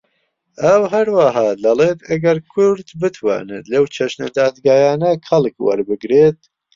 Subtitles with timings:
[0.63, 6.39] ئەو هەروەها دەڵێت ئەگەر کورد بتوانێت لەو چەشنە دادگایانە کەڵک وەربگرێت